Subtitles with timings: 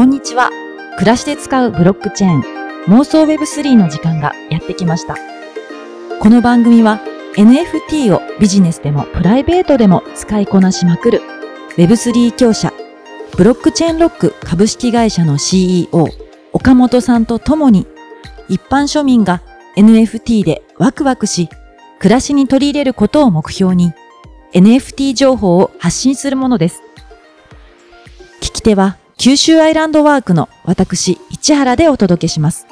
[0.00, 0.48] こんにちは。
[0.96, 2.40] 暮らしで使うブロックチェーン、
[2.86, 5.14] 妄想 Web3 の時間がやってきました。
[6.20, 7.02] この番組は
[7.36, 11.20] NFT をビジネスでもプライベートでも使いこなしまくる
[11.76, 12.72] Web3 強者、
[13.36, 16.08] ブロックチェーンロック株式会社の CEO、
[16.54, 17.86] 岡本さんと共に
[18.48, 19.42] 一般庶民が
[19.76, 21.50] NFT でワクワクし、
[21.98, 23.92] 暮らしに取り入れることを目標に
[24.54, 26.82] NFT 情報を発信するものです。
[28.40, 32.66] 聞き手は九州アイランドワークの私、市原でお届けします。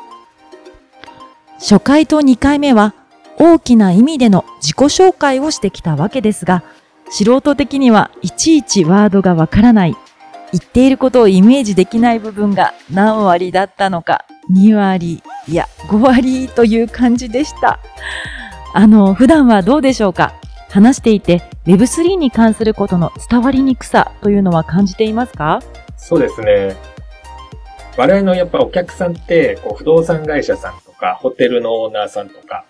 [1.59, 2.95] 初回と2回目は
[3.39, 6.65] 大きな意味での自己紹介をしてきたわけですが、
[7.11, 9.97] 素人的にはいちいちワードがわからない、
[10.53, 17.79] 言っていることをイメージできない部分が何割だったのか、2割、いや5割という感じでした。
[18.73, 20.33] あの、普段はどうでしょうか？
[20.71, 25.61] 話していて Web3 に関することの伝わりにくさというのは感じていますか？
[25.99, 26.77] そうですね。
[27.97, 32.65] 我々のやっぱお客さんって、こう不動産会社さんとか、ホテルのオーナーさんとか、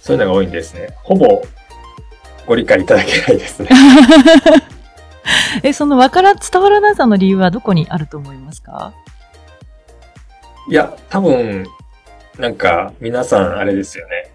[0.00, 0.88] そういうのが多いんですね。
[1.02, 1.42] ほぼ
[2.46, 3.68] ご理解いただけないですね。
[5.62, 8.92] え、そのわから、伝わらなさの理由はどこにあると思いますか？
[10.68, 11.66] いや、多分、
[12.38, 14.30] なんか皆さんあれですよね。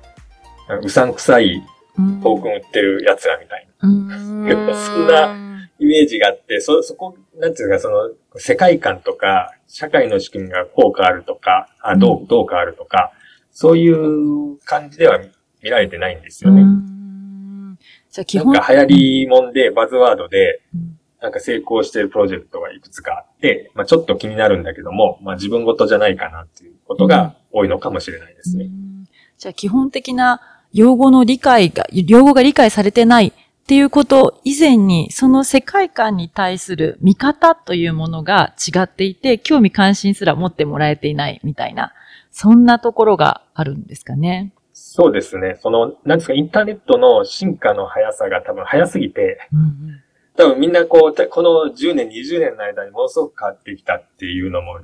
[0.82, 1.64] うさんくさい
[1.98, 5.45] うんトークン売ってるやつらみたいなうーん そんな
[5.80, 13.12] イメージがあって、そ、そこ、なんていうか、その、世界観とか、社会の仕組みがこう変わるとか、あどう、どう変わるとか、
[13.52, 15.30] そういう感じでは見
[15.64, 16.62] 見られてないんですよね。
[16.62, 17.80] うーん
[18.12, 28.66] じゃあ基本なんか流行りもんで、バズワードでうん、なんか成功してるプロジェクトがいくつかあって、まあちょっと気になるんだけども、まあ自分ごとじゃないかなっていうことが多いのかもしれないですね。
[28.66, 29.06] うん。
[29.38, 30.40] じゃあ基本的な
[30.72, 33.34] 用語の理解が、用語が理解されてない
[33.66, 41.92] っていうこと以前に、その世界観に対する見方というものが違っていて、興味関心すら持ってもらえていないみたいな、
[42.30, 44.54] そんなところがあるんですかね。
[44.72, 45.58] そうですね。
[45.60, 50.02] その、なんですか、インターネットの進化の速さが多分速すぎて、うん
[50.38, 54.82] 多分みんなこう、たこの10年、20年の間にものすごく変わってきたっていうのも、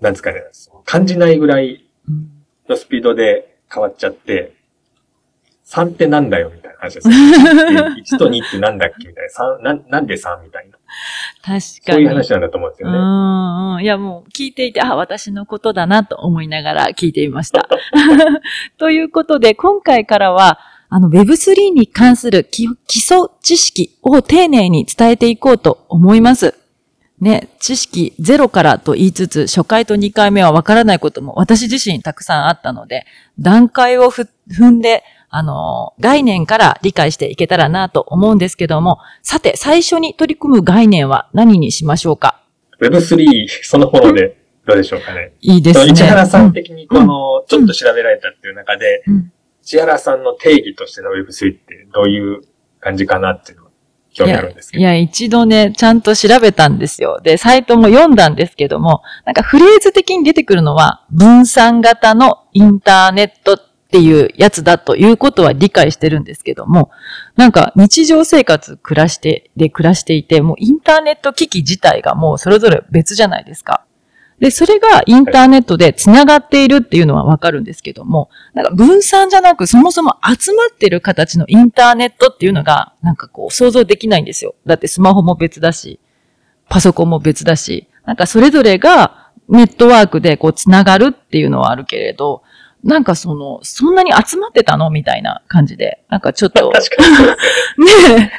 [0.00, 0.42] なんですかね、
[0.84, 2.30] 感じないぐらいうん
[2.68, 4.57] のスピードで変わっちゃって、
[5.68, 7.14] 3ってなんだよみたいな話ですね。
[8.02, 9.58] 1と2ってなんだっけみたいな。
[9.58, 10.78] 3、なんなんで3みたいな。
[11.42, 11.60] 確かに。
[11.60, 12.96] そういう話なんだと思うんですよね。
[12.96, 13.82] うんうん。
[13.82, 17.68] いや、もう聞いていて、あ、私のことだなと思いながら聞いていました。
[18.78, 20.58] ということで、今回からは、
[20.88, 26.54] あの Web3 に関する基基礎知識を丁寧に伝えていこうと思います。
[27.20, 33.04] ね、知識ゼロからと言いつつ、初回と2回目はわからないことも私自身たくさんあったので、
[33.38, 42.42] 段階をふ踏んで、あの、概念から理解していけたらなと思うんですけども、さて、最初に取り組む概念は何にしましょうか
[42.80, 45.32] ？Web3 そのものでどうでしょうかね？
[45.40, 45.94] いいですね。
[45.94, 52.40] 市原さん的にこの、ちょっと調べられたっていう中で、うん市原さんの定義としての Web3 ってどういう
[52.80, 53.70] 感じかなっていうのが
[54.14, 54.80] 興味あるんですけど。
[54.80, 57.20] いや、一度ね、ちゃんと調べたんですよ。
[57.22, 66.90] で、サイトも読んだんですけども、なんかフレーズ的に出てくるのは、分散型のインターネットっていうやつだということは理解してるんですけども、
[67.36, 73.86] なんか日常生活暮らして、で暮らしていて、もうインターネット機器自体がもうそれぞれ別じゃないですか。
[74.40, 84.54] で、それがインターネットで繋がっているっていうのはわかるんですけども、なんか分散じゃなくそもそも集まってる形のインターネットっていうのが、なんかこう想像できないんですよ。
[84.66, 85.98] だってスマホも別だし、
[86.68, 92.42] パソコンも別だし、なんかそれぞれがネットワークでこう繋がるっていうのはあるけれど、
[92.84, 94.90] なんかその、そんなに集まってたの？
[94.90, 97.08] みたいな感じで、なんかちょっと、 確か
[97.78, 97.84] に。
[97.86, 97.92] ね。
[98.16, 98.32] ね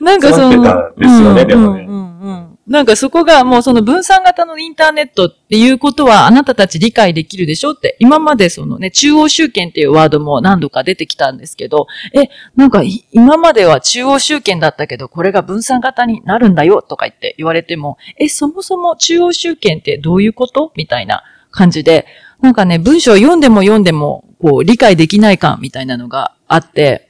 [0.00, 0.04] え。
[0.04, 1.84] なんかその、集まってたんですよねうんでもね。
[1.88, 2.58] うんうんうん。
[2.66, 20.72] なんかそこがもうその分散型のインターネットっていうことはあなたたち理解できるでしょって、今までそのね、中央集権っていうワードも何度か出てきたんですけど、え、なんかい今までは中央集権だったけど、これが分散型になるんだよとか言って言われても、え、そもそも中央集権ってどういうこと？
[20.76, 22.06] みたいな感じで、
[22.42, 27.08] なんかね、文章を読んでも読んでも、こう、理解できない感みたいなのがあって、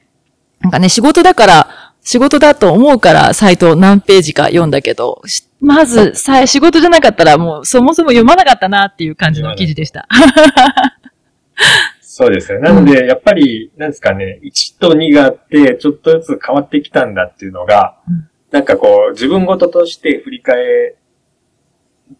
[0.61, 1.69] なんかね、仕事だから、
[2.05, 10.09] 仕事だと思うからサイト何ページか読んだけど、しまず、さ仕事じゃなかったらもうそもそも読まなかったなっていう感じの記事でした。
[12.03, 12.59] そうですね。
[12.59, 20.95] なので、やっぱり、なんですかね、1と2があって、ちょっとずつ変わってきたんだっていうのが、うんなんかこう、自分事として振り返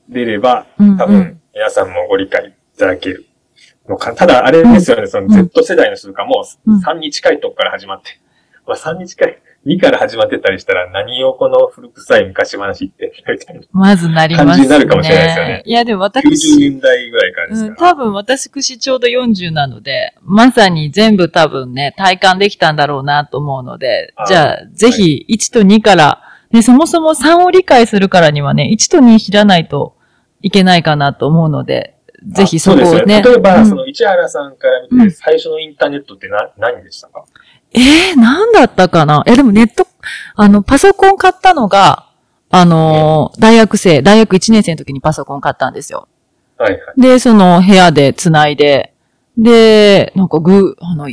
[0.09, 3.27] れれば、うん多分、皆さんもご理解だける
[3.89, 4.15] のか。
[4.15, 8.21] ただ、あれですよね、そのうん Z 世代の人とかもうん、3に近いとこから始まって、
[8.67, 13.63] まあ3に近い、2から始まってたりしたら、何をこの古臭い昔話って、みたいな。
[13.73, 14.51] まずなりますね。
[14.51, 17.77] 感じになるかもしれないですよねいや、でも90私、年代ぐらいからですうん。
[17.77, 29.97] 多分私ちょうど40なので、まさに全部多分ね、体感できたんだろうなと思うのでじゃあ、ぜひ1と2から、ね、そもそも3を理解するからにはね、1と2知らないと
[30.43, 31.92] いけないかなと思うので、
[32.29, 33.03] ぜひそこあをね。
[33.03, 37.25] うです例えば、うんその市原さんから見て、うん最初のインターネットってな、何でしたか？
[37.73, 39.23] えー、なんだったかな？
[39.27, 39.87] え、でもネット、
[40.37, 42.09] あの、パソコン買ったのが、
[42.51, 46.09] あのー大学生、大学1年生の時にパソコン買ったんですよ。
[46.59, 47.01] はいはい。
[47.01, 48.95] で、その部屋で繋いで、
[49.37, 51.09] で、なんかグー、あの、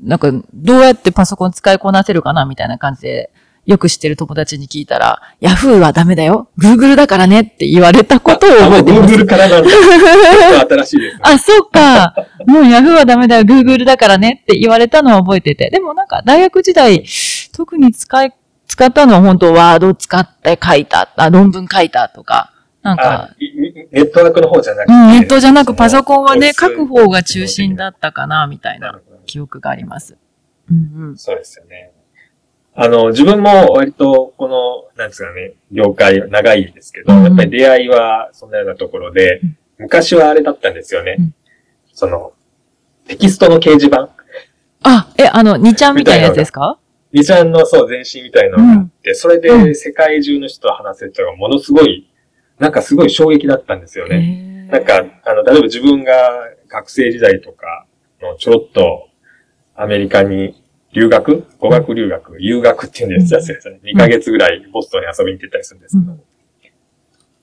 [0.00, 3.30] なんか、どうやってパソコン使いこなせるかなみたいな感じで、
[3.66, 6.48] よく知ってる友達に聞いたら、ヤフーはダメだよ。
[6.56, 9.14] グーグルだからねって言われたことを覚えています。
[9.14, 9.68] Google からなんだ。
[9.70, 11.20] ちょっと新しいですね。
[11.24, 12.14] あ、そうか。
[12.46, 13.44] もうヤフーはダメだよ。
[13.44, 15.68] グーグルだからねって言われたのは覚えてて。
[15.70, 17.04] でもなんか大学時代、
[17.52, 18.32] 特に使い、
[18.68, 22.52] 使ったのは本当ワード使って書いた、あ論文書いたとか、
[22.82, 23.30] なんあか、
[23.90, 30.16] ネットワークの方じゃなくて、うん、ネットじゃなくパソコンはね、書く方が中心だったかな、みたいな記憶があります。
[30.70, 31.18] うんうん。
[31.18, 31.90] そうですよね。
[32.78, 37.24] あの、自分も割とこの、なんですかね、業界長いですけど、うん。
[37.24, 39.58] やっぱり出会いはそんなようなところで、うん。
[39.78, 41.16] 昔はあれだったんですよね。
[41.18, 41.34] うん。
[41.94, 42.34] その、
[43.08, 44.10] テキストの掲示板。
[44.82, 46.78] あ、え、あの、2ちゃんみたいなやつですか？
[47.12, 52.10] 二ちゃんのそう、前身みたいなのがあって、それで世界中の人と話せたのがものすごい、
[52.58, 54.18] なんかすごい衝撃だったんですよね。
[54.18, 56.12] ねなんか、あの、例えば自分が
[56.68, 57.86] 学生時代とか
[58.20, 59.08] のちょろっと
[59.74, 60.62] アメリカに
[60.96, 61.44] 留学？
[61.58, 62.38] 語学留学？
[62.38, 63.80] 留学っていうんですよ、ね。
[63.92, 66.12] 2ヶ月ぐらいボストンに遊びに行ってたりするんですけど。
[66.12, 66.20] うん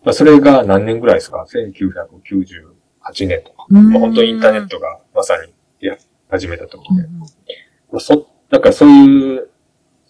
[0.03, 3.65] まあ、それが何年ぐらいですか ?1998 年とか。
[3.69, 5.53] うんまあ、本当にインターネットがまさに
[5.87, 5.95] や
[6.29, 7.03] 始めた時で。
[7.89, 9.49] まあ、そ、なんかそういう、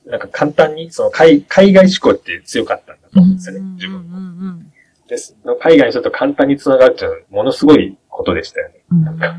[0.05, 4.17] なんか簡単に、その海海外志向って強かったんだと思うんですよね、自分も。
[4.17, 4.71] 分
[5.07, 5.37] です。
[5.61, 8.83] 海外の人と簡単に繋がるっていうのはものすごいことでしたよね。
[8.89, 9.35] なんか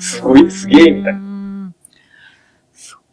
[0.00, 1.31] すごいすげえみたいな。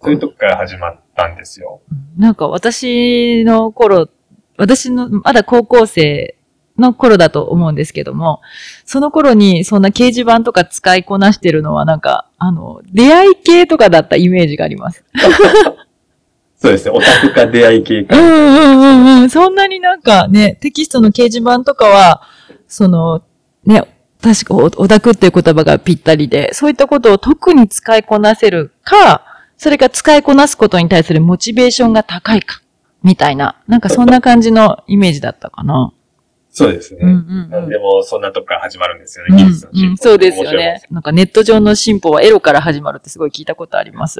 [0.01, 1.81] そういうとこから始まったんですよ。
[2.18, 4.10] なんか私の頃、
[4.57, 6.36] 私のまだ高校生
[6.78, 8.42] の頃だと思うんですけども、
[8.86, 15.04] その頃にそんな掲示板とか使いこなしてるのはなんか、あの、出会い系とかだったイメージがあります。
[16.62, 16.92] そうですね。
[16.92, 18.18] オタクか出会い系か。
[18.18, 18.86] うんうんう
[19.19, 19.30] んうん。
[19.30, 22.22] そんなになんかね、テキストの掲示板とかは、
[22.68, 23.22] その、
[23.66, 23.84] ね、
[24.22, 29.24] 確かオオタクっていう言葉がぴったりで、そういったことを特に使いこなせるか、
[29.59, 32.61] それか使いこなすことに対するモチベーションが高いか、
[33.03, 35.91] みたいな、なんかそんな感じのイメージだったかな。
[36.50, 37.01] そうですね。
[37.03, 39.31] うんうんうんでもそんなとこから始まるんですよね。
[39.31, 40.81] うん技術の進歩、うん、そうですよね。
[40.89, 44.19] なんかネット上の進歩はエロから始まるってすごい聞いたことあります。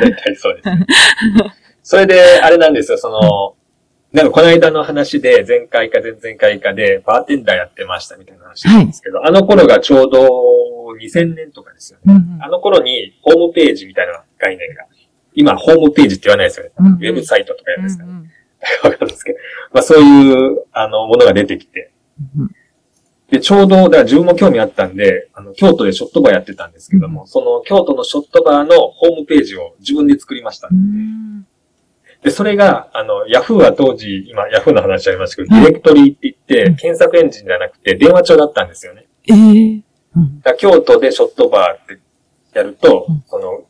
[0.00, 0.86] 大体そうです、ね。
[1.82, 3.56] それで、あれなんですよ、その、
[4.12, 10.26] なんかこの間の話で、前回か前々回かで、バーテンダーやってましたみたいな話なんですけど、あの頃がちょうど
[10.98, 12.14] 2000年とかですよね。
[12.14, 14.84] うんうんあの頃にホームページみたいな概念が、
[15.34, 16.72] 今ホームページって言わないですよね。
[16.78, 18.10] うんうんウェブサイトとかやるんですかね。
[18.10, 18.30] うん
[18.82, 19.38] わかんないですけど。
[19.72, 21.92] まあそういう、あの、ものが出てきて。
[22.38, 22.50] うん
[23.30, 30.68] で、ちょうど、だから自分も興味あったんで、あの、京都でショットバーやってたんですけども、その京都のショットバーのホームページを自分で作りました。
[30.70, 31.44] うん
[32.22, 36.34] で、それが、あの、ヤフーは当時、今、ヤフーの話ありましたけど、はいディレクトリーって言っ
[36.64, 39.06] て、うん検索エンジンじゃなくて、電話帳だったんですよね。
[39.28, 39.82] ええ
[40.16, 41.98] うんだ京都でショットバーって
[42.54, 43.64] やると、うんその、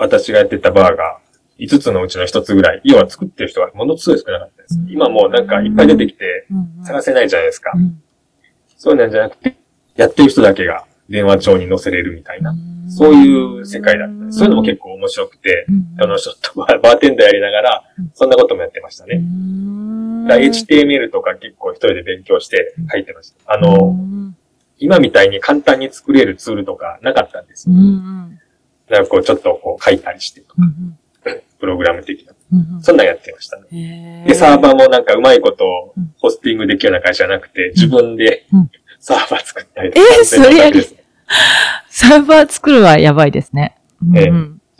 [0.00, 1.18] 私がやってたバーが、
[1.58, 4.80] 5つのうちの1つぐらい、要は作ってる人がものすごい少なかったです。
[4.88, 7.72] 今もうなんかいっぱい出てきて、うん探せないじゃないですか。
[7.74, 8.02] うん
[8.78, 9.56] そうなんじゃなくて、
[9.94, 12.54] やってる人だけが電話帳に載せれるみたいな、
[12.88, 14.32] そういう世界だった。
[14.32, 15.66] そういうのも結構面白くて、
[15.98, 19.22] あの、ちょっとバーテンダーやりながらうん、そんなこともやってましたね。
[20.28, 23.52] HTML とか結構一人で勉強して書いてました。
[23.52, 24.36] あうの、ん
[24.78, 27.78] 今みたいに簡単に作れるツールとかなかったんですうよ。
[27.80, 28.39] ん
[28.90, 30.96] だからこうちょっとこう書いたりしてとか、うん
[31.60, 32.32] プログラム的な。
[32.52, 33.66] うんそんなんやってましたね。
[34.24, 38.70] へで、サーバーもなんかうまいことをうんホスティングできるような会社じゃなくて、自分でうん。
[38.98, 40.96] サーバー作ったりえー完全なそれ
[41.88, 43.76] サーバー作るはやばいですね。
[44.02, 44.30] うんええ。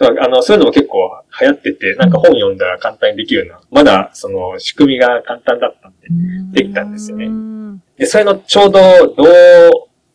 [0.03, 1.11] そうあの、そういうのも結構
[1.43, 5.93] 流行ってて、なんか本読んだら簡単にできるような、まだその仕組みが簡単だったん
[6.53, 6.63] で。
[6.63, 7.27] できたんですよね。
[7.27, 7.83] うん。
[7.99, 8.81] で、それのちょうど
[9.15, 9.25] 同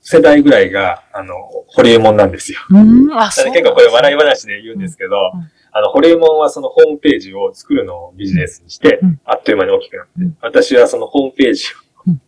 [0.07, 1.33] 世代ぐらいが、あの、
[1.67, 2.59] ホリエモンなんですよ。
[2.69, 5.39] うん、結構これ笑い話で言うんですけど、うん。
[5.39, 9.19] うんあの、ホリエモンはそのホームページを作るのをビジネスにして、うん。
[9.25, 10.37] あっという間に大きくなって、うん。
[10.39, 11.65] 私はそのホームページ
[12.07, 12.21] を、うん。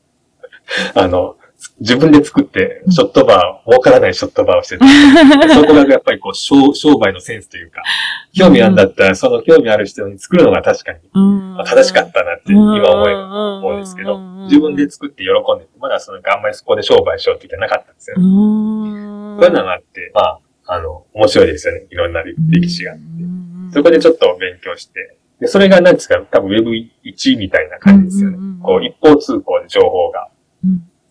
[1.01, 1.46] あの、つ
[1.79, 4.85] 自分で作って、ショットバー、儲からないショットバーをしてて、
[5.53, 7.83] そこがやっぱりこう商、商売のセンスというか、
[8.33, 11.57] 興味あるんだったら、その興味ある人に作るのが確かにうん。
[11.65, 14.19] 正しかったなって今思えば思思うんですけど、
[14.49, 18.15] 自分で作って喜んでて、まだそのあんまりそこで商売しようって気はなかったんですよ。
[18.17, 21.85] そういうのがあって、まあ、あの、面白いですよね。
[21.89, 23.03] いろんな歴史があって。
[23.03, 23.71] うん。
[23.71, 28.37] そこでちょっと勉強して、で、それが何ですか、多分 Web1 みたいな感じですよね。
[28.63, 30.27] こう、一方通行で情報が。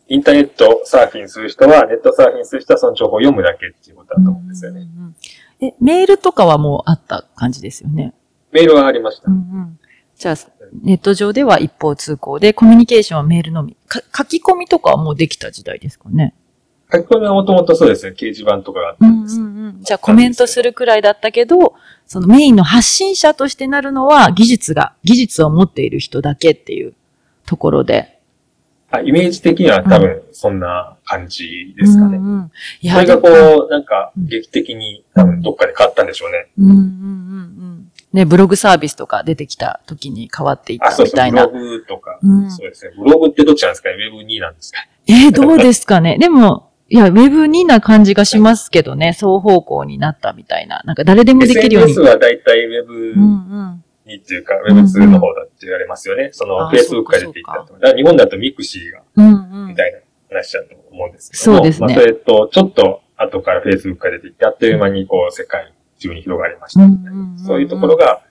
[0.09, 4.83] うんインターネットサーフィンする人は、ネットサーフィンする人はその情報を読むだけっていうことだと思うんですよね。
[4.83, 5.17] うんうんうん
[5.59, 8.13] え、メールとかはもうあった感じですよね？
[8.53, 9.37] メールはありましたうん。
[9.37, 9.79] うん
[10.15, 10.37] じゃあ、
[10.83, 13.77] ネット上では一方通行で、コミュニケーションはメールのみ。
[13.87, 16.35] か書き込みとかはもうできた時代ですかね？
[16.93, 19.41] 書き込みはもともとそうですね、掲示板とかがあったんです。
[19.41, 19.83] ん。
[19.83, 21.75] じゃあコメントするくらいだったけど、
[22.07, 26.95] そのメインの発信者としてなるのは技術が、技術を持っている人だけっていう
[27.45, 28.16] ところで。
[28.91, 32.19] あイメージ的には多分そんな感じですかね。
[32.19, 32.51] うんうん、
[32.81, 33.29] いそれがこ
[33.69, 36.49] う、なんか劇的に多分どっかで変わったんでしょうね。
[36.59, 37.93] うんうんうんうん。
[38.13, 41.47] ね、ブログサービスとか出てきた時に変わっていっあ、そうそう、たみたいな。
[41.49, 42.93] ブログとか、うんそうですね。
[42.97, 43.91] ブログってどっちなんですか？
[43.91, 44.79] ね ?Web2 なんですか？
[45.09, 46.17] えーどうですかね。
[46.19, 50.83] でも、いや、 Web2 な感じがしますけどね、双方向になったみたいな。
[50.85, 51.91] なんか誰でもできるように。
[51.91, 54.21] SNS はだいたいうんう Web2 ん。
[54.21, 56.31] っていうか、Web2 の方だって言われますよね。
[56.33, 57.79] そのあ Facebook から出てきたと。
[57.79, 59.77] だ日本だと mixi が、うんうんみ。
[59.77, 59.99] たいな
[60.29, 61.59] 話だと思うんですけども。
[61.59, 68.23] そうですねまあ、それと、ちょっと後から Facebook から出てきて、あっという間にこう、世界中に広がりましたそういうところが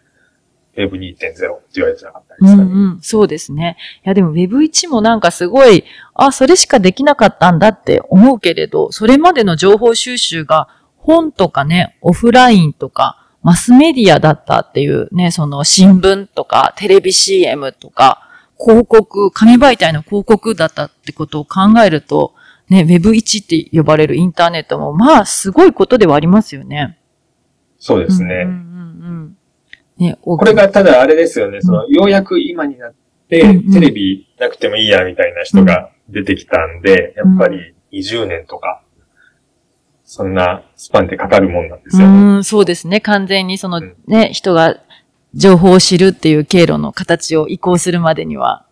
[0.76, 2.72] Web2.0 って言われてなかったうんですかね。
[2.72, 3.78] うん、そうですね。
[4.06, 10.68] いや、でも Web1 もなんかすごい、あ、それしかできなかったんだって思うけれど、それまでの情報収集が
[10.98, 18.28] 本とかね、オフラインとか、マスメディアだったっていうね、その新聞とか、テレビ CM とか、
[18.60, 22.34] 広告、紙媒体の広告だったってことを考えると、
[22.70, 26.98] ね、Web1 って呼ばれるインターネットも、まあ、すごいことではありますよね。
[27.78, 28.34] そうですね。
[28.34, 29.38] うんうん
[30.00, 32.94] うんここれがただあれですよね、その、ようやく今になっ
[33.30, 33.72] て、うんうん。
[33.72, 38.82] テレビなくてもいいや、みたいな人が出てきたんで、やっぱり20年とか、
[40.06, 42.36] そんなスパンでかかるもんなんですよね。
[42.36, 43.02] うん、そうですね。
[43.02, 44.78] 完全にそのうんね、人が
[45.34, 48.66] 情報を知るっていう経路の形を移行するまでには。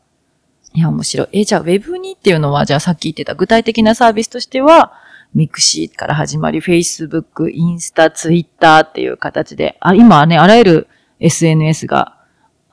[0.73, 1.27] いや、面白い。
[1.33, 4.93] え、じゃあ Web2 っていうのは、じゃあさっき言ってた具体的なサービスとしては、
[5.33, 10.87] mixi から始まり、Facebook、インスタ、Twitter っていう形で、あ、今はね、あらゆる
[11.19, 12.17] SNS が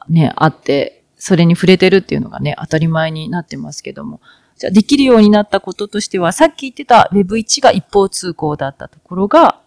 [0.09, 4.21] ね、あって、それに触れてるっていうのがね、当たり前になってますけども。
[4.61, 9.59] じゃあできるようになったこととしては、さっき言ってた Web1 が一方通行だったところが、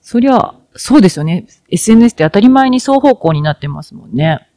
[0.00, 1.48] そりゃ、そうですよね。
[1.68, 4.48] SNS って当たり前に双方向になってますもんね。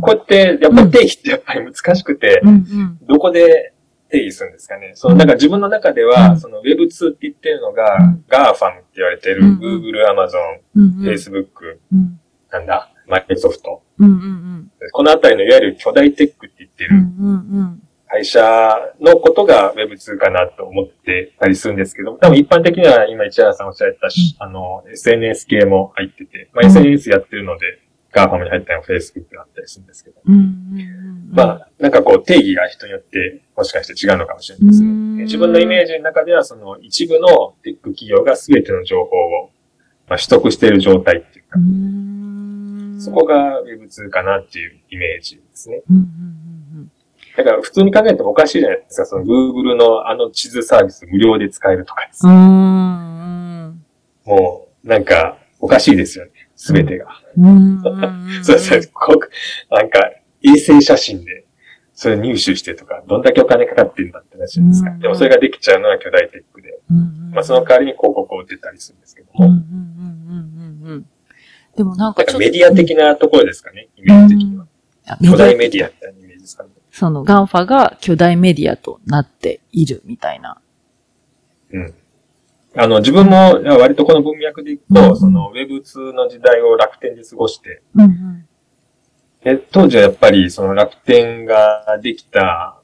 [0.00, 2.98] こうやって、やっぱり定義ってやっぱり難しくて、うんうん。
[3.06, 3.74] どこで
[4.10, 4.90] 定義するんですかね。
[4.96, 10.02] その、なんか自分の中では、うんその Web2 って言ってるのが、うん GAFAM って言われてる、Google、
[10.74, 11.04] Amazon。
[11.04, 12.18] Facebook、うん
[12.50, 13.60] なんだ、Microsoft。
[14.00, 16.96] うんうんこのあたりのいわゆる巨大テックって言ってる
[18.12, 18.42] 会社
[19.00, 27.78] のことが Web2 かなと思ってたりするんですけど、多分一般的には今市原さんおっしゃったし、あの、SNS 系も入ってて、まあ、うん SNS やってるので、
[28.12, 30.20] GAFAM に入ったり Facebook があったりするんですけど。
[31.30, 35.16] まあ、なんかこう定義が人によってもしかして違うのかもしれないですねうん。
[35.16, 39.50] 自分のイメージの中ではその一部のテック企業が全ての情報を、
[40.06, 43.00] まあ、取得している状態っていうかう、ん。
[43.00, 45.80] そこが Web2 かなっていうイメージですね。
[45.88, 46.51] うんうんうん
[47.36, 49.06] だから普通に考えてもおかしいじゃないですか。
[49.06, 52.34] その Google のあの地図サービス無料で使えるとかですうね。
[52.36, 53.84] ん。
[54.24, 56.32] もう、なんか、おかしいですよね。
[56.56, 57.06] すべてが。
[57.36, 57.46] うん。
[57.46, 57.82] うん。
[58.44, 58.58] そう
[59.70, 60.10] なんか、
[60.42, 61.46] 衛星写真で、
[61.94, 64.90] それ入手してとか、どんだけお金かかってんだって話じゃないですか。
[64.90, 66.80] うんでもそれができちゃうのは巨大テックで。
[66.90, 67.30] うん。
[67.32, 69.48] まあその代わりに広告を打ってたりするんですけども。
[71.76, 72.38] でもなんかちょっと。
[72.40, 73.88] なんかメディア的なところですかね。
[73.96, 74.66] イメージ的には。
[75.06, 76.70] あ巨大メディアみたいなイメージですかね。
[76.92, 80.60] そのガンファが巨大メディアとなっているみたいな。
[81.72, 81.94] うん。
[82.76, 88.48] あの、自分も割とこの文脈でいくうんと、その Web2 の時代を楽天で過ごして、うんうん。
[89.42, 92.80] で当時はやっぱりその楽天ができた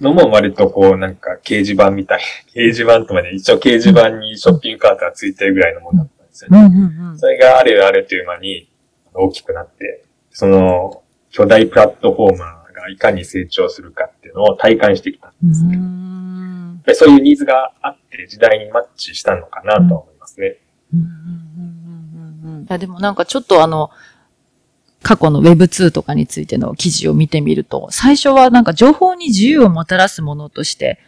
[0.00, 2.20] のも割とこうなんか掲示板みたい。
[2.52, 6.58] 掲示板とまで一応掲示板にショッピングカートがついてるぐらいのものだったんですよね。
[6.58, 7.18] うんうんうん。
[7.18, 8.68] それがあるあるという間に
[9.14, 15.76] 大きくなって、その巨大プラットフォーマーがいかに成長するかっていうのを体感してきたんうですね。
[15.76, 20.56] んでそういうニーズがあって時代にマッチしたのかなとは思いますね。
[20.94, 21.12] うんうんうん
[22.44, 23.90] うんうんうんいや、でもなんかちょっとあの、
[25.02, 30.98] 過去の Web2 とかについての記事を見てみると、最初はなんか情報に自由をもたらすものとして、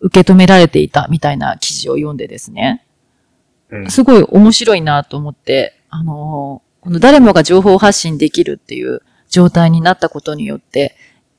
[0.00, 2.86] 受け止められていたみたいな記事を読んでですね、
[3.70, 3.90] うん。
[3.90, 10.96] すごい面白いなと思って、あのーこの誰もが情報発信できるっていう状態になったことによって、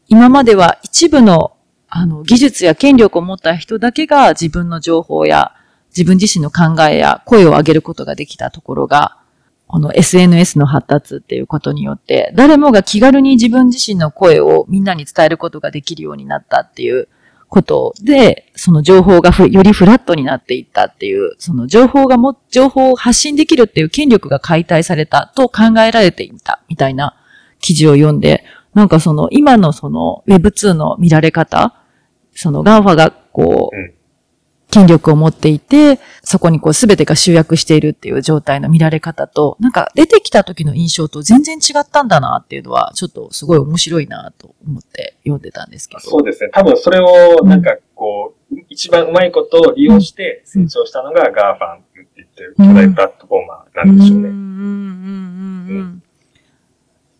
[0.08, 1.56] 今までは一部の、
[1.88, 5.54] あの、技術や権力を持った人だけが自分の情報や
[5.90, 9.18] 自分自身の考えや声を上げることができたところが、
[9.68, 17.08] この SNS の発達っていうことによって、誰もが気軽に自分自身の声をみんなに伝えることができるようになったっていう
[17.50, 27.19] ことで、その情報がふよりフラットになっていったっていう、その情報がも、情報を発信できるっていう権力が解体されたと考えられていたみたいな
[27.60, 31.76] 記事を読んで、なんかその今のその Web2 の見られ方、
[32.32, 33.94] その GAFA がこう、うん。
[34.72, 46.02] 権力を持っていて、そこにこう全てが集約しているっていう状態の見られ方と、なんか出てきた時の印象と全然違ったんだなっていうのは、ちょっとすごい面白いなと思って読んでたんですけど。
[46.02, 46.52] そうですね。
[46.54, 54.30] 多分それを、なんかこう、一番うまいことを利用して成長したのが GAFAM って言ってる巨大プラットフォーマーなんでしょうね。
[54.30, 54.36] うん。
[54.36, 54.36] うん。
[54.36, 55.68] うん。
[55.68, 55.78] うん。
[55.78, 55.99] うん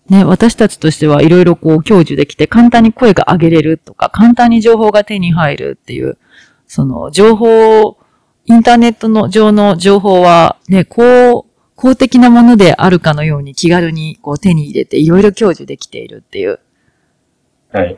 [0.10, 6.18] ね、私たちとしてはいろいろこう享受できて簡単に声が上げれるとか、簡単に情報が手に入るっていう、
[6.68, 7.98] その情報、
[8.46, 16.60] インターネットの上の情報はね、こう、公的なものであるかのように気軽にこう手に入れていろいろ享受できているっていう。
[17.72, 17.98] はい。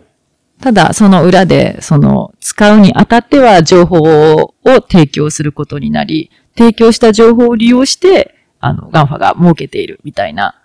[0.61, 10.61] ただ、その裏で、その、使うにあたっては情報を提供することになり、提供した情報を利用して、あの、ガンファが儲けているみたいな、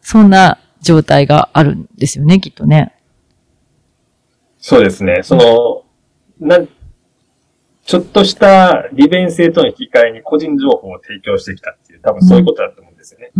[0.00, 2.94] そんな状態があるんですよね、きっとね。
[4.58, 5.22] そうですね。
[5.22, 5.84] その、
[6.38, 6.68] なん、
[7.84, 13.30] ちょっとした利便性との引き換えに個人情報を提供してきたっていう、多分そういうことだと思うんですよね。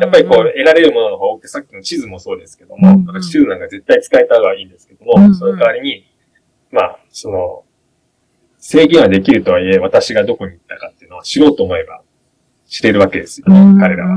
[0.00, 3.20] やっぱりこう、得られるものの方が多くて、さっきの地図もそうですけども、うん。
[3.20, 5.24] 地図なんか絶対使えた方がいいんですけども、うん。
[5.26, 5.34] うん。
[5.34, 6.04] その代わりに、
[6.70, 7.64] まあ、その、
[8.58, 12.00] 制限はできるとはいえ、私がどこに行ったかっていうのは知ろうと思えば
[12.66, 14.16] 知れるわけですよね、彼らは。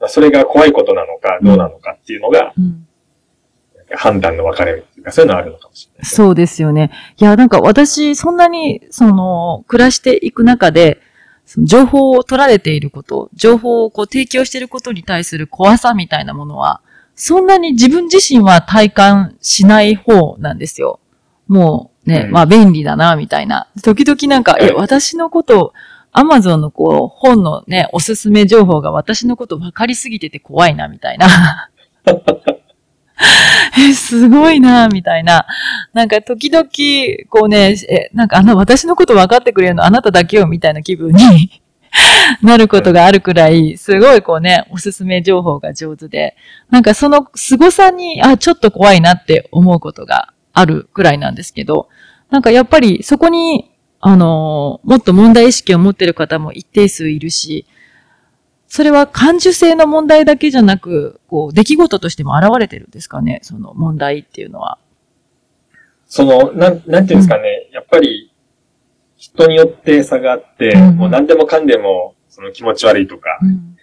[0.00, 2.54] まあ、それが怖いことなのか、どうなのかっていうのが、
[3.96, 6.10] 判断の分かれ目っていうか、そういうのはあるのかもしれない。
[6.10, 6.90] そうですよね。
[7.16, 11.00] いや、なんか私、そんなに、その、暮らしていく中で、
[11.46, 16.82] その情報を取られていること、情報をこう提供していることに対する怖さみたいなものは、
[17.14, 21.00] そんなに自分自身は体感しない方なんですよ。
[21.48, 23.66] もうね、うんまあ便利だな、みたいな。
[23.82, 25.72] 時々なんか、え、はい私のこと、
[26.12, 31.70] アマゾンのこう、本のね、おすすめ情報が私のこと分かりすぎてて怖いな、みたいな。
[33.78, 35.46] え、すごいな、みたいな。
[35.92, 36.68] なんか時々、
[37.28, 41.62] こうね、え、なんかあの、私のこと分かってくれるのあなただけよ、みたいな気分に
[42.42, 46.36] なることがあるくらい、すごいこうね、おすすめ情報が上手で、
[46.70, 51.88] なんかその凄さに、あ、ちょっと怖いなって思うことがあるくらいなんですけど、
[52.30, 57.66] なんかやっぱりそこに、あのもっと問題意識を持ってる方も一定数いるし、
[58.68, 64.78] それは感受性の問題だけじゃなく、こう、出来事としても現れてるんですかね、その問題っていうのは。
[66.06, 68.30] その、なん、なんていうんですかね、やっぱり、
[69.16, 73.76] 人によって差があって、うんもう何でもかんでも、その気持ち悪いとか、うん。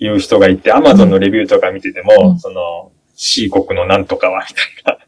[0.00, 2.38] いう人がいて、アマゾンのレビューとか見てても、うん。
[2.38, 4.54] その、C 国のなんとかは、み
[4.86, 4.98] たい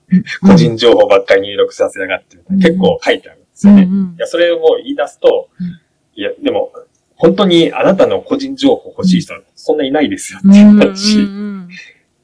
[0.43, 3.39] な、個人情報ばっかり入力させやがって結構書いてある。
[3.39, 3.83] んですよね。
[3.83, 4.17] いうん。
[4.19, 5.67] や、それを言い出すと、うん。
[6.15, 6.73] いや、でも、
[7.17, 10.55] 本当にあなたの個人情報欲しい人はそんないないですよってうん。
[10.55, 10.79] いううん。
[10.79, 11.19] 話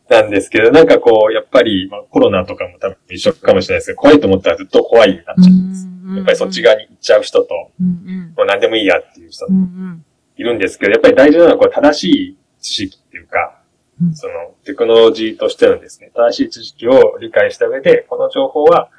[0.08, 5.86] なんですけど、なんかこう、やっぱり、まあ、コロナとかも多分一緒かもしれないですけど、怖いと思ったらずっと怖いになっちゃうんです。
[6.16, 8.34] やっぱりそっち側に行っちゃう人と、うんうん。
[8.36, 10.04] もう何でもいいやっていう人うんうん。
[10.36, 13.58] いるんですけど、やっぱり大事なのはこう正しい知識っていうか、
[14.00, 14.14] うん。
[14.14, 18.90] そのテクノロジーとしてのですね、正しい知識を理解した上で、この情報は、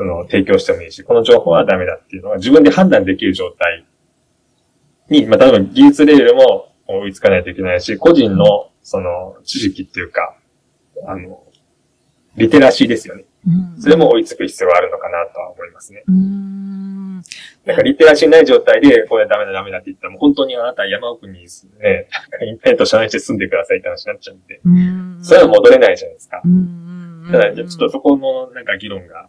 [0.00, 3.84] その提供してもいいし、この情報はダメだっていうのは自分で判断できる状態
[5.10, 10.38] に、まあ、例えば技術レベルも追いつかないといけないし、個人のその知識っていうか、
[11.06, 11.42] あの、
[12.34, 13.24] リテラシーですよね。
[13.46, 16.02] うんそれも追いつく必要があるのかなとは思いますね。
[17.66, 26.48] なんかリテラシーない状態で、これダメだダメだって言ったら、もう本当にあなた山奥にね、なんかインターネット遮断して住んでくださいって話になっちゃうんで、うんそれは戻れないじゃないですかう。
[26.48, 29.28] んただ、ちょっとそこのなんか議論が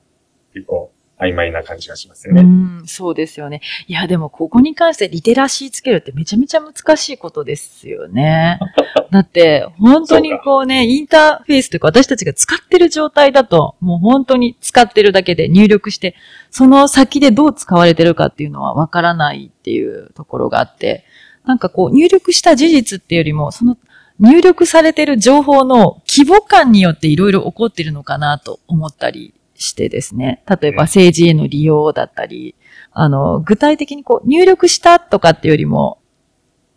[0.54, 2.42] 結構曖昧な感じがしますようね。
[2.42, 3.62] ん、そうですよね。
[3.88, 8.60] いや、でもここに関してリテラシーつけるってめちゃめちゃ難しいことですよね。
[9.12, 16.16] だって、本当にこうね、インターフェースというか私たちが使ってる状態だと、もう本当に使ってるだけで入力して、
[16.50, 21.06] その先でどう使われてるかっていうのはわからないっていうところがあって、
[21.46, 23.78] なんかこう入力した事実っていうよりも、その
[24.20, 32.56] 入力されてる情報の規模感によっていろいろ起こってるのかなと思ったりしてですね、例えば政治への利用だったり、
[32.92, 36.00] あの、具体的にこう入力したとかっていうよりも、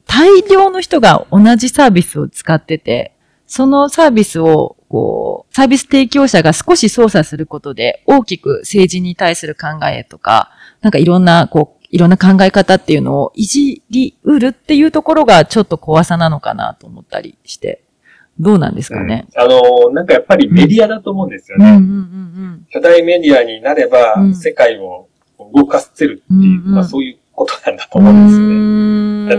[0.06, 3.14] 大量の人が同じサービスを使ってて、
[3.46, 17.83] そのサービスを、こう、サービス提供者が少し操作することで、大きく政治に対する考えとか、なんかいろんな、こう、いろんな考え方っていうのをいじりうるっていうところがちょっと怖さなのかなと思ったりして、
[18.40, 19.26] どうなんですかね。
[19.36, 21.78] あの、なんかやっぱりメディアだと思うんですようん、うん、うね。
[22.56, 25.08] ん、巨大メディアになればうん、世界を
[25.54, 28.08] 動かせるっていう、うんうんまあそういうことなんだとうん。
[28.08, 28.54] 思うんですよね。
[28.54, 28.84] うん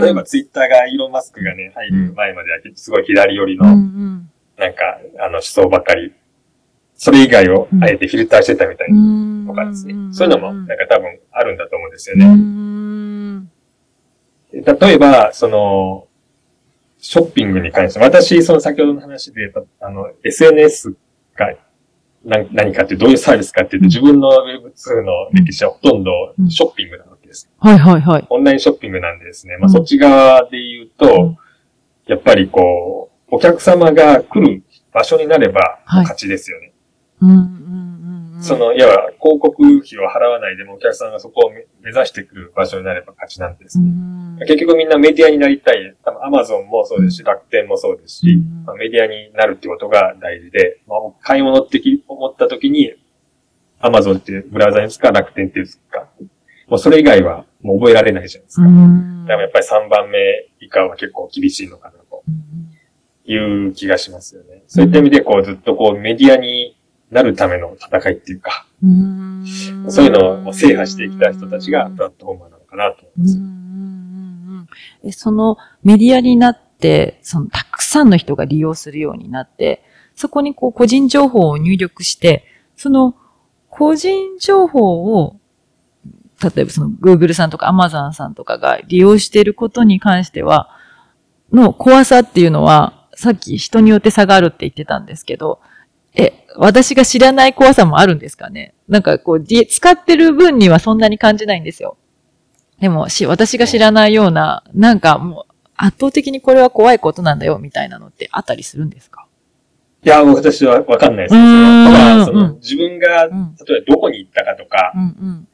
[0.02, 6.12] 例えばツイッターがイーロン・マスクがね、入る前まではすごい左寄りうん、うの、ん、なんか、あの思想ばっかり、
[6.96, 9.46] それ以外をあえてフィルターしてたみたいなうん。
[9.46, 9.94] とかですね。
[10.12, 12.26] そういうのも、なんか多分あるんだと思うんですようね。
[12.26, 13.44] ん、
[14.52, 16.05] 例えば、その、
[17.08, 20.96] ショッピングに関して、私、その先ほどの話で、あの、SNS
[21.36, 21.54] が
[22.24, 26.10] 何何かってどういうサービスかっていうと、自分の Web2 の歴史はほとんど
[26.48, 27.48] ショッピングなわけです。
[27.60, 28.26] はい、はい、はい。
[28.28, 29.56] オンラインショッピングなんでですね。
[29.58, 31.38] まあ、うんそっち側で言うと、うん
[32.06, 36.72] やっぱりこう、お客様が来る場所になればはい勝ちですよね。
[37.20, 37.56] うん。
[38.40, 43.88] その、いわば広告費を払わないでもお客さんがそこを目目指してくる場所になれば勝ちなんですうね。
[43.88, 45.94] ん、結局みんなメディアになりたい。
[46.04, 52.94] 多分アマゾンもそうですし、楽天もそうですし、うんまあ、メディアになるってことが大事で、まあ、買い物ってき思った時に、
[53.78, 56.08] アマゾンっていうブラウザに使うか楽天っていうか、
[56.68, 58.70] もうそれ以外はもう覚えられないじゃないですうか。
[58.70, 59.26] ん。
[59.26, 60.18] でもやっぱり3番目
[60.60, 62.22] 以下は結構厳しいのかなと
[63.24, 63.36] い
[63.68, 64.64] う気がしますよね。
[64.66, 66.75] そういった意味でこうずっとこうメディアに
[67.10, 69.44] なるための戦いっていうか、うん、
[69.88, 73.56] そういうのを制覇してきた人たちがプラットフォーマーなのかなと思います。
[75.04, 82.44] えそのメディアになって、そのたくさんの人が利用するようになって、そこにこう個人情報を入力して、
[82.76, 83.14] その
[83.70, 85.38] 個人情報を、
[86.42, 90.70] 例えばその Google さんとか Amazon さんとかが利用していることに関しては、
[91.52, 95.60] の怖さっていうのは、さっき人によって差があるって言ってたんですけど、
[96.16, 98.74] え、私が知らない怖さもあるんですかね？
[98.88, 101.96] なんかこう、じ使ってる分にはそんなに感じないんですよ。
[102.80, 109.26] でも、し、私が知らないような、なんかもう、圧倒的にこれは怖いことなんだよ、みたいなのってあったりするんですか？
[110.04, 111.44] いや、私はわかんないですうよ。
[111.44, 113.56] ーんただ、そうんの自分が、うん。
[113.66, 115.48] 例えばどこに行ったかとかう、ん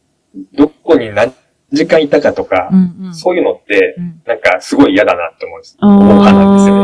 [0.54, 1.32] どこに何
[1.72, 2.78] 時間いたかとかうん。
[3.00, 3.14] う、んうん。
[3.14, 4.22] そういうのって、うん。
[4.26, 5.76] なんかすごい嫌だなって思うんです。
[5.80, 6.82] あ思う派なんですよね。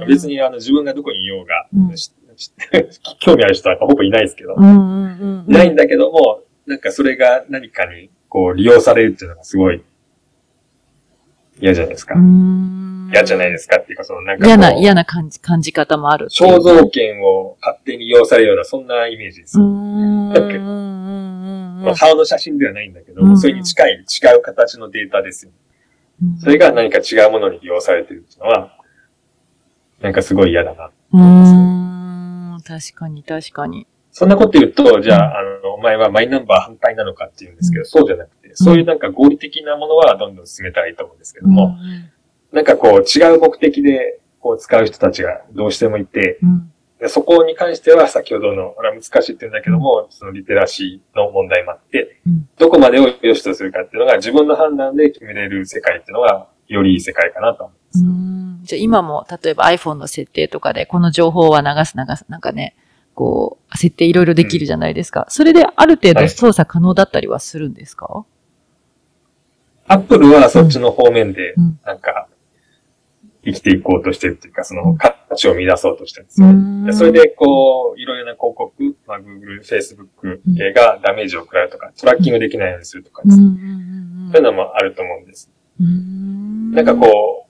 [0.00, 0.26] よ別。
[0.26, 1.94] にあの自分がどこにいようが、うん
[3.20, 9.82] 興味ある人はほぼいないですけど、ないんだけども、なんかそれが何かにこう利用されるっていうのがすごい
[11.60, 12.14] 嫌じゃないですか。
[12.14, 13.10] うん。
[13.12, 16.28] 嫌じゃないですかっていうか、そのなんか嫌な、嫌な感じ、感じ方もある。
[16.28, 19.62] 肖像権を勝手に利用されるような、そんなイメージですう。
[19.62, 20.32] ん。
[20.32, 20.40] だ
[21.84, 25.52] まあ、顔の写真ではないんだけど、うんそれに近い、違う形のデータですよ。
[26.22, 28.75] うんそれが何か違うものに利用されてるっていうのは、
[30.00, 30.90] なんかすごい嫌だな。
[31.12, 32.60] うーん。
[32.66, 33.86] 確かに、確かに。
[34.10, 41.76] そんなこと言うと、じゃあ、あの、お前はマイナンバー反対なのかって言うんですけど、うんそうじゃなくて、そういうなんか合理的なものはどんどん進めたらいいと思うんですけども、
[42.52, 46.72] なんかこう違う目的でこう使う人たちがどうしてもいて、うん。
[46.98, 58.45] でそこに関しては先ほどの、これは難しいって言うんだけども、そのリテラシーの問題もあってうん、どこまでを良しとするかっていうのが自分の判断で決めれる世界っていうのが、よりいい世界かなと思います。
[58.66, 62.76] うんじゃあ今も、例えば iPhone の設定とかで、この情報は流す流す、なんかね、
[63.14, 65.26] こう、設定いろいろできるじゃないですか。
[65.28, 68.26] それである程度操作可能だったりはするんですか、
[69.86, 72.28] アップルはそっちの方面でうん、なんか、
[73.44, 76.52] 生きていこうとしてるっていうか、その価値を見出そうとしてるんですよ。
[76.52, 76.86] ね。
[76.86, 78.74] でそれで、こう、いろいろな広告、
[79.06, 80.74] まあ、Google、Facebook うん。
[80.74, 83.44] がダメージを食らうとか、トラッキングできないようにするとかですね。
[83.44, 83.50] うん。
[83.50, 84.26] うん。
[84.26, 84.32] うん。
[84.32, 85.52] そういうのもあると思うんです。
[85.80, 86.72] うん。
[86.72, 87.45] なんかこう、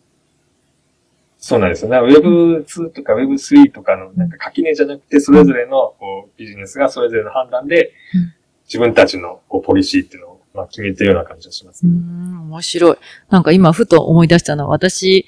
[1.47, 1.99] そうなんですよね。
[1.99, 11.89] Web2 とか Web3 とかのなんか垣根じゃなくて、それぞれのこうビジネスがそれぞれの判断でうん、自分たちのこうポリシーっていうのをまあ決めてるような感じがしますう。
[11.89, 12.97] ん、面白い。
[13.31, 15.25] なんか今、ふと思い出したのは、私、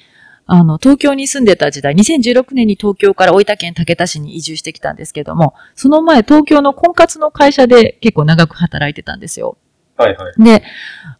[0.47, 9.57] あの、東京に住んでた時代、2016年に東京から大分県竹田市に移住してきたんですけども、その前、東京の婚活の会社で結構長く働いてたんですよ。
[9.97, 10.43] はいはい。
[10.43, 10.65] で、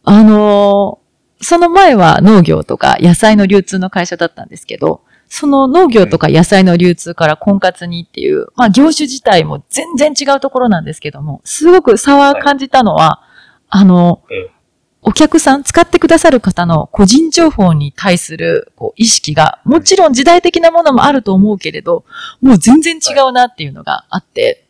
[0.03, 0.98] あのー
[1.41, 13.23] その前は農業とか野菜の流通の会社だったんですけど、その農業とか野菜の流通から婚活にっていう、まあ業種自体も全然違うところなんですけども、すごく差は感じたのは、
[13.69, 14.59] あの、ええ
[15.03, 22.05] お客さん、使ってくださる方の個人情報に対するこう意識が、もちろん時代的なものもあると思うけれど、
[22.43, 24.67] もう全然違うなっていうのがあって、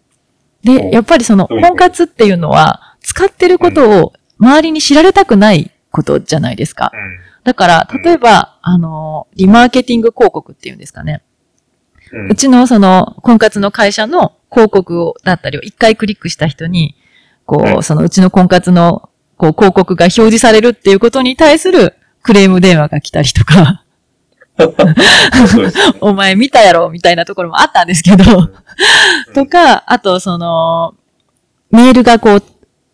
[0.62, 6.92] で、やっぱりその、婚活っていうのは、使ってることを周りに知られたくないことじゃないですか。
[7.44, 11.22] だから、例えば、あの、リマーケティング広告っていうんですかね。
[12.31, 16.96] うちのその、婚活の会社の広告を、だったりを一回クリックした人に、
[17.46, 23.85] こう、そのうちの婚活の、こう、広告が表示されるっていうことに対するクレーム電話が来たりとか、
[26.01, 28.24] お前見たやろみたいなところもあったんですけど、
[29.35, 30.94] とか、あとその、
[31.70, 32.42] メールがこう、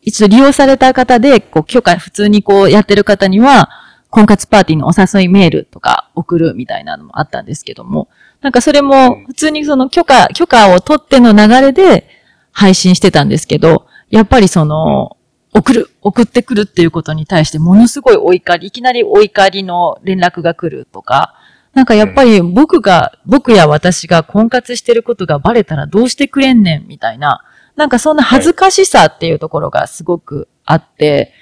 [0.05, 3.71] 一度利用された方で、こう、許可、普通にこうやってる方には、
[4.11, 8.09] 婚活パーティーのお誘いメールとか送るみたいなのもあったんですけども、
[8.43, 12.09] なんかそれも普通にその許可、許可を取っての流れで
[12.53, 15.17] 配信してたんですけど、やっぱりその、
[15.53, 21.35] 送る、送ってくるっていうことに対してものすごいお怒り、いきなりお怒りの連絡が来るとか、
[21.73, 27.43] なんかやっぱり僕が、僕や私が婚活してることがバレたらどうしてくれんねんみたいな、
[27.77, 31.33] なんかそんな恥ずかしさっていうところがすごくあって、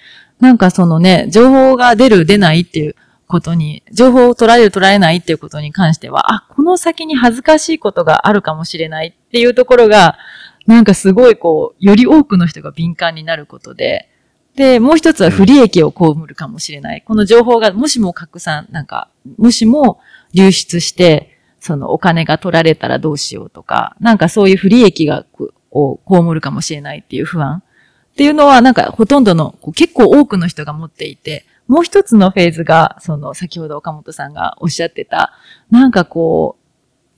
[0.40, 2.96] なんかそのね、情報が出る出ないっていう
[3.28, 10.18] ことに、情報を捉える捉えないっていうことに関しては、あ、この先に恥ずかしいことがあるかもしれないっていうところが、
[10.66, 14.08] なんかすごいこう、より多くの人が敏感になることで、
[14.54, 17.02] で、もう一つは不利益を被るかもしれない。
[17.06, 19.98] この情報がもしも拡散、なんか、もしも
[20.34, 25.24] 流出して、そのお金が取られたらどうしようとか、なんかそういう不利益が、
[25.72, 27.62] を被るかもしれないっていう不安
[28.12, 35.32] っていうのは、なんかほとんどの、結構多くの人が持っていて、もう一つのフェーズが、その、先ほど岡本さんがおっしゃってた、
[35.70, 36.62] なんかこう、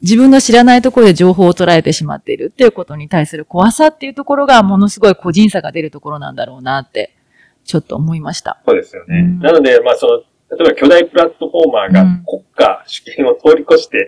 [0.02, 7.16] 自分の知らないところで情報を捉えてしまっているっていうことに対する怖さっていうところがものすごい個人差が出るところなんだろうなって
[7.64, 8.60] ちょっと思いました。
[8.66, 9.18] そうですよね。
[9.20, 10.18] うん、なので、まあその、
[10.56, 14.06] 例えば巨大プラットフォーマーが国家主権を通り越して、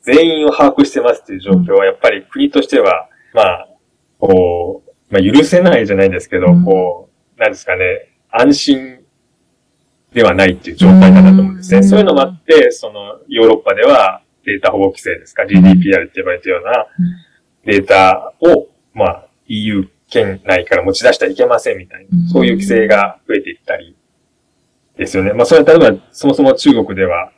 [0.00, 3.68] 全員を把握してますっていう状況は、やっぱり国としては、まあ、
[4.18, 8.98] こう、まあ許せないじゃないですけど、うん、こう、なんですかね、安心
[10.12, 11.82] ではないっていう状態だなと思うんですね。
[11.82, 16.86] そういうのもあって、その、ヨーロッパではデータ保護規制ですか、GDPR って呼ばれているような
[17.64, 23.96] データを、まあ、EU 県内から持ち出してはいけませんみたいな、そういう規制が増えていったり
[24.96, 25.32] ですよね。
[25.32, 27.32] まあそれは例えばそもそも中国では、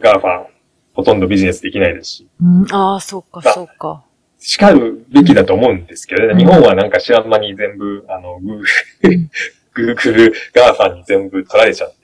[0.00, 0.46] GAFA
[0.94, 2.28] ほとんどビジネスできないですし。
[2.40, 4.04] うん、ああ、そうか、そうか。
[4.40, 6.34] しかるべきだと思うんですけどね。
[6.34, 9.28] 日本はなんか知らん間に全部、あの、グー
[9.74, 11.98] グーグル、ガーファに全部取られちゃって、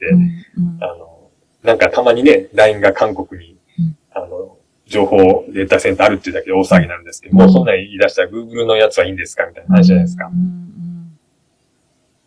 [0.81, 1.31] あの、
[1.63, 3.57] なんかたまにね、LINE が韓国に、
[4.13, 5.17] あの、情報
[5.49, 10.31] データセンターあるっていうだけで大騒ぎになるんですけど、もうそんなに言い出したら Google のやつはいいんですかみたいな話じゃないですか。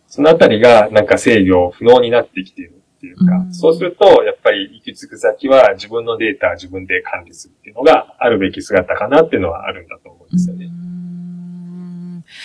[0.08, 10.70] そのあたりがなんか制御不能になってきているっていうか、そうすると、やっぱり行き着く先は自分のデータ自分で管理するっていうのがあるべき姿かなっていうのはあるんだと思うんですよね。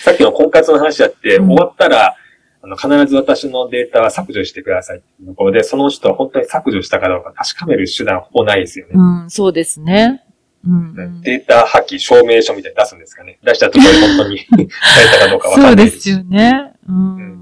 [0.03, 2.15] さっきの婚活の話だって、終わったら、
[2.61, 8.93] あの、必ず私のデータは削除してくださいっていうところで、その人は本当に削除したかどうか確かめる手段ほぼないですよね。
[8.95, 10.23] うん、そうですね。
[10.65, 13.37] うん、データ破棄証明書みたいに出すんですかね。
[13.43, 16.71] 出したところで本当に されたかどうかわかんないそうですよね。
[16.87, 17.34] うん、うん、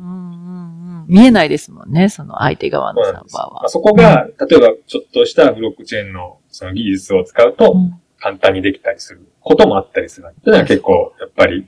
[1.08, 3.54] 見えないですもんね、その相手側のサーバーは。
[3.54, 7.76] まあ、そこが、例えばちょっとしたブロックチェーンのその技術を使うと、
[8.20, 10.28] 簡単にできたりすることもあったりする。
[10.30, 11.68] っていうのは結構、やっぱり、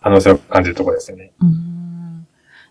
[0.00, 1.32] 可能性を感じるところですよね。
[1.40, 1.68] うん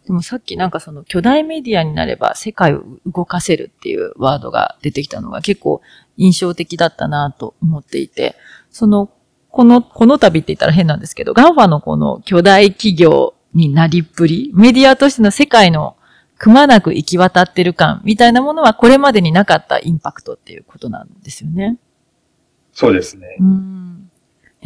[0.07, 5.81] でもさっきなんかその巨大メディアになれば世界を動かせるっていうワードが出てきたのが結構
[6.15, 8.35] 印象的だったなと思っていて、
[8.71, 9.11] その、
[9.49, 15.97] この、この度って言ったら変なんですけど、ガンファのこの巨大企業になりっぷり、メディアとしての世界の
[16.37, 21.77] くまなく行き渡ってる感みたいなものはこれまでになかったインパクトっていうことなんですよね。
[22.71, 23.37] そうですね。
[23.39, 24.11] うん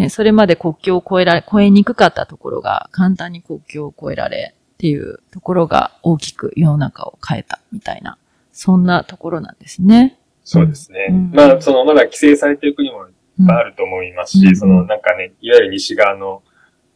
[0.09, 8.17] それまで国境を越えられ、越えにくかったところが簡単に国境を越えられ、っていうところが大きく世の中を変えたみたいな、
[8.51, 10.17] そんなところなんですね。
[10.43, 11.07] そうですね。
[11.11, 13.13] うん、まあ、その、まだ規制されている国もいっ
[13.45, 16.41] ぱいあると思いますし、うん、その、なんかね、いわゆる西側の、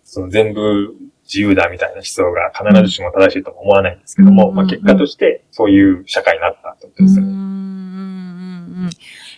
[0.04, 7.30] その全部自由だみたいな思想が必ずしも正しいとも思わないんですけども、うん、まあ結果としてそういう社会になったってことですよね。
[7.30, 8.90] うん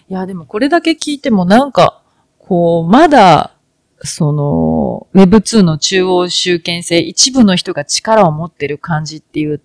[0.09, 2.01] いや、でもこれだけ聞いてもなんか、
[2.39, 3.57] こう、まだ
[4.03, 9.61] その、Web2 の中央集権性、一部の人が力を持ってる感じっていう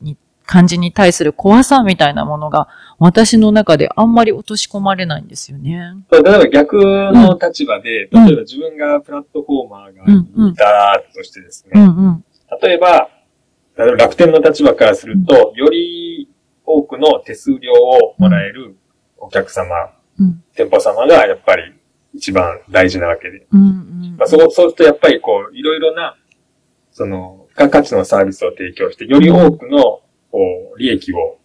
[0.46, 5.94] 感じに対する怖さみたいなものが、私の中であんまり落とし込まれないんですよね。
[6.10, 11.82] 例えば逆の立場で、うん、例えば自分がプラットフォーマーがいたとしてですね、うん。
[11.82, 12.24] うん、
[12.60, 13.08] 例えば、
[13.76, 16.28] 例えば楽天の立場からすると、より
[16.64, 18.76] 多くの手数料をもらえる
[19.18, 19.66] お客様、
[20.54, 21.74] 店舗様がやっぱり
[22.14, 23.46] 一番大事なわけで。
[23.52, 23.60] うん。
[23.60, 24.16] うん。
[24.18, 26.16] まあ、そう、そうするとやっぱりこう、いろいろな
[26.92, 30.01] その、付加価値のサービスを提供して、より多くの、
[30.32, 31.38] こう、利益を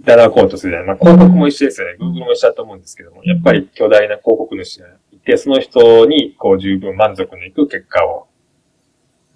[0.00, 0.86] いただこうとするじゃない。
[0.88, 1.96] まあ、広告も一緒ですよね。
[1.98, 8.28] Google も一緒だと思うんですけども、やっぱり巨大な広告主がいて、その人に、こう、十分満足のいく結果を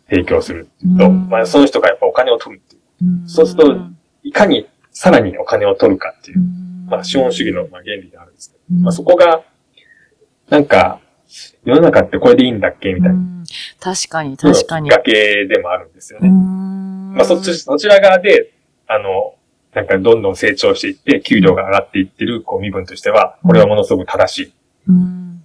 [0.09, 2.83] 提供するっていうと、うんまあ、その人がやっぱお金を取るっていう。
[3.03, 3.77] うんそうすると
[4.23, 9.43] いかにさらにお金を取るかっていうう、んまあ、資本主義のまあ原理であるんですけど、うんまあ、そこが、
[10.49, 11.01] なんか、
[11.65, 13.15] 世の中ってこれでいいんだっけみたいな。
[13.15, 13.33] うん
[13.81, 14.97] 確かに、確かにきっ。
[14.97, 16.31] かけでもあるんですよね。
[16.31, 18.53] ままあ、そっち、そちら側で、
[18.95, 19.35] あの、
[19.75, 24.53] なんかどんどん成長していって、給料が上がっていってる、こう、身分としては、これはものすごく正しい。
[24.89, 25.45] うん。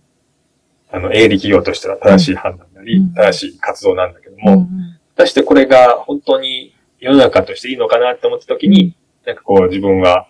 [0.92, 3.14] あの、営利企業としては正しい判断なり、うん。
[3.14, 4.68] 正しい活動なんだけどうも、ん。
[5.16, 10.28] 果たしてこれが本当に世の中としていいのかなって思った時に、なんかこう自分は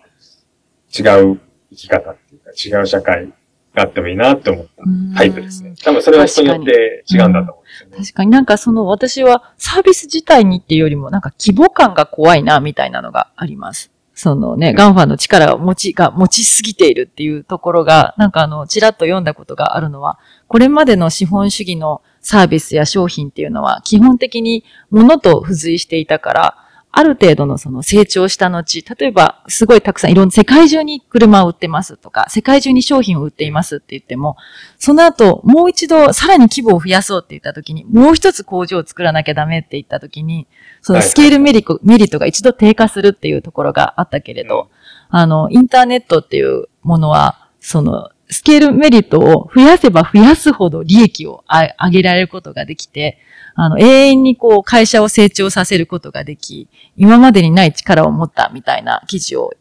[0.96, 3.32] 違う生き方っていうか違う社会
[3.78, 5.74] があってもいいなって思ったうんタイプですね。
[5.82, 7.96] 多分それは人によって違うんだと思うんですよね。
[7.98, 13.90] 確かになんかその私はサービス自体にっていうよりもなんか規模感が怖いなみたいなのがあります。
[14.14, 26.56] そのね、ガンファンの力を持ちが、持ちすぎているっていうところが、なんかあの、ちらっと読んだことがあるのは、これまでの資本主義のサービスや商品っていうのは、基本的に物と付随していたから、
[26.90, 34.36] ある程度のその成長した後、例えばすごいたくさんいろんな世界中に車を売ってますとか、世界中に商品を売っていますって言っても、
[34.78, 40.46] その後、もう一度さらに規模を増やそうって言った時に、もう一つ工場を作らなきゃダメって言った時に、
[40.80, 44.70] そのスケールメリコメリットが一度低下するっていうところがあったけれど、
[45.10, 53.18] あの、インターネットっていうものは、その、スケールメリットを増やせば増やすほど利益をあ上げられることができて、
[53.54, 59.52] あの、永遠にこう会社を成長させることができ、今までにない力を持ったみたいな記事を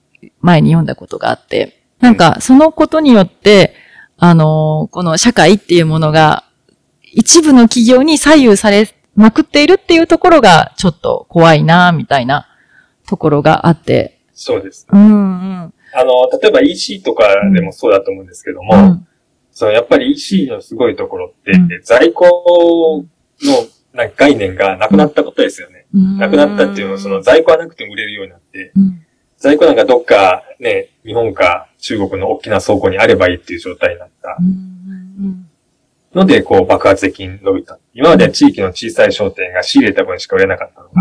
[0.42, 3.74] 前に読んだことがあって、なんかそのことによって、
[4.18, 6.44] あの、この社会っていうものが
[7.04, 12.48] 一部の企業に左右されまくっているっていうところがちょっと怖いな、みたいな
[13.08, 14.20] ところがあって。
[14.34, 14.86] そうです。
[14.92, 15.74] うんうん。
[15.94, 19.08] あの、例えば EC とかでもそうだと思うんですけども、うん。
[19.52, 21.70] そのやっぱり EC のすごいところって、うん。
[21.84, 23.06] 在庫
[23.42, 25.86] のなんか概念がなくなったことですよね。
[25.94, 29.06] なくなったっていうのは、その在庫はなくても売れるようになって、うん。
[29.38, 34.38] 在庫なんかどっかね、日本か中国の大きな倉庫にあればいいっていう状態になった。
[34.40, 35.48] うん。
[36.14, 37.80] ので、こう爆発的に伸びた。
[37.94, 40.94] 今までは地域の小さい商店が仕入れた分しか売れなかったのが、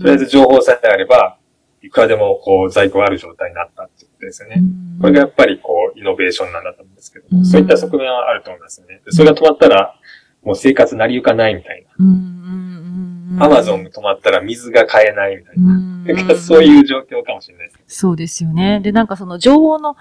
[0.00, 1.38] とりあえず情報さえあれば、
[1.82, 4.62] いくらでもこう在庫がある状態になったってですよね。
[5.00, 9.00] これがやっぱりこうイノベーションなんだと思うんですけども、うんそういった側面はあると思いますよね。
[9.04, 9.94] でそれが止まったら、
[10.42, 13.44] もう生活成り行かないみたいな。
[13.44, 16.34] アマゾンが止まったら水が買えないみたいな。
[16.36, 17.84] そういう状況かもしれないですね。
[17.86, 18.80] そうですよね。
[18.80, 19.96] で、なんかその情報の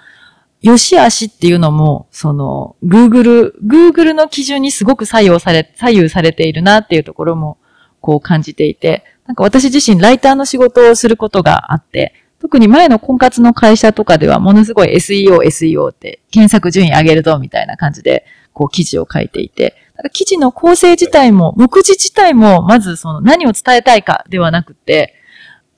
[0.62, 7.58] 良し悪しっていうのも、その、Google、Google の基準にすごく左右され、左右されているなっていうところも、
[8.00, 25.16] こう感じていて、なんか私自身ライターの仕事をすることがあって、特に前の婚活の会社とかではものすごい SEO、SEO って検索順位上げるとみたいな感じで、こう記事を書いていて、なんか記事の構成自体も、目次自体も、まずその何を伝えたいかではなくて、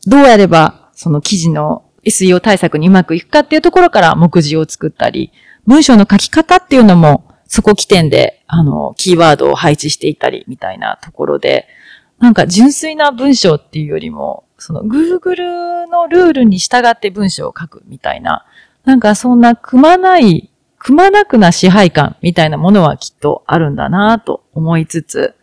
[0.05, 5.31] どうやればその記事の SEO 対策にうまくいくかっていうところから目次を作ったり、
[5.65, 11.67] 文章の書き方っていうのも、そこ起点で、あの、キーワードを配置していたり、みたいなところで、
[12.19, 18.45] なんか純粋な文章っていうよりも、その Google のルールに従って文章を書くみたいな、
[18.85, 25.35] なんかそんなくまない、くまなくな支配感みたいなものはきっとあるんだなと思いつつ、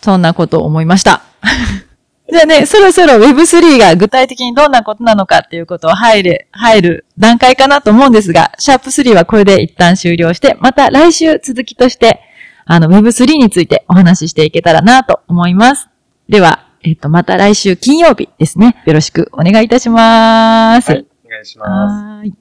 [0.00, 1.22] そんなことを思いました。
[2.30, 12.20] じゃあね、そろそろ Web3 が具体的にどんなことなのかっていうことを入る、入る段階かなと思うんですが、シャープ3はこれで一旦終了して、また来週続きとして、
[12.72, 15.88] あの Web3 についてお話ししていけたらなと思います。
[16.28, 18.80] では、えっ、と、また来週金曜日ですね。
[18.86, 20.92] よろしくお願いいたします。
[20.92, 21.68] はい、お願いします。
[21.68, 22.34] はーい